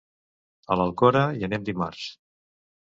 [0.69, 2.11] A l'Alcora hi anem dimarts.